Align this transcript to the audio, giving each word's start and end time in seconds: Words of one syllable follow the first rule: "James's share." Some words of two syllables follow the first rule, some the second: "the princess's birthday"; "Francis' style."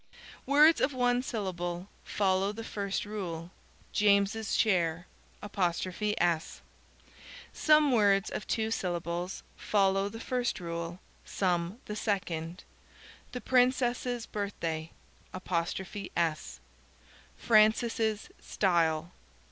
Words 0.47 0.81
of 0.81 0.93
one 0.95 1.21
syllable 1.21 1.87
follow 2.03 2.51
the 2.51 2.63
first 2.63 3.05
rule: 3.05 3.51
"James's 3.91 4.55
share." 4.55 5.05
Some 7.53 7.91
words 7.91 8.31
of 8.31 8.47
two 8.47 8.71
syllables 8.71 9.43
follow 9.55 10.09
the 10.09 10.19
first 10.19 10.59
rule, 10.59 10.99
some 11.23 11.81
the 11.85 11.95
second: 11.95 12.63
"the 13.31 13.41
princess's 13.41 14.25
birthday"; 14.25 14.89
"Francis' 17.37 18.29
style." 18.39 19.11